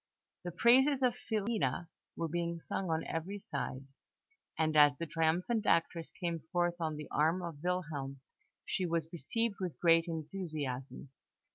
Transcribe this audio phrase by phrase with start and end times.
[0.43, 3.83] The praises of Filina were being sung on every side,
[4.57, 8.19] and as the triumphant actress came forth on the arm of Wilhelm,
[8.65, 11.09] she was received with great enthusiasm.